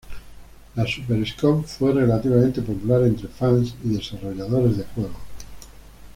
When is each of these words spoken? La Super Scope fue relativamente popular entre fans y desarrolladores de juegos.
La 0.73 0.87
Super 0.87 1.23
Scope 1.27 1.67
fue 1.67 1.93
relativamente 1.93 2.63
popular 2.63 3.03
entre 3.03 3.27
fans 3.27 3.75
y 3.83 3.89
desarrolladores 3.89 4.77
de 4.77 4.83
juegos. 4.95 5.11